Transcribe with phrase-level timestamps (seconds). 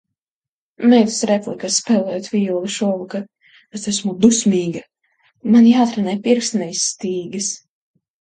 [0.91, 3.25] Meitas replikas, spēlējot vijoli šovakar-
[3.79, 4.81] es esmu dusmīga!...
[5.57, 7.51] man jātrenē pirksti, nevis stīgas!...